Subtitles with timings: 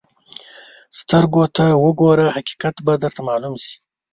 [0.99, 3.75] سترګو ته وګوره، حقیقت به درته معلوم شي.